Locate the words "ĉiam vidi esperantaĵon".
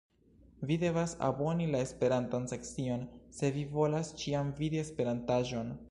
4.23-5.75